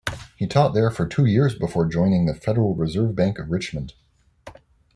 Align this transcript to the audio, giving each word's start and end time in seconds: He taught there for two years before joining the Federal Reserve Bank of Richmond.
He 0.35 0.47
taught 0.47 0.73
there 0.73 0.89
for 0.89 1.05
two 1.07 1.25
years 1.25 1.53
before 1.53 1.85
joining 1.85 2.25
the 2.25 2.33
Federal 2.33 2.73
Reserve 2.73 3.13
Bank 3.13 3.37
of 3.37 3.51
Richmond. 3.51 3.93